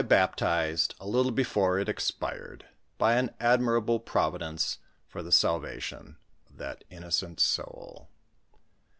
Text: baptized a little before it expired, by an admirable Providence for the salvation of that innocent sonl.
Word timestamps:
baptized 0.01 0.95
a 0.99 1.05
little 1.05 1.31
before 1.31 1.77
it 1.77 1.87
expired, 1.87 2.65
by 2.97 3.13
an 3.13 3.29
admirable 3.39 3.99
Providence 3.99 4.79
for 5.07 5.21
the 5.21 5.31
salvation 5.31 6.17
of 6.49 6.57
that 6.57 6.83
innocent 6.89 7.37
sonl. 7.37 8.07